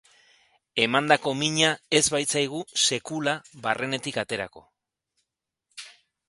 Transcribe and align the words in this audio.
Emandako 0.85 1.33
mina 1.41 1.69
ez 1.97 2.01
baitzaigu 2.15 2.63
sekula 2.85 3.35
barrenetik 3.67 4.19
aterako. 4.23 4.65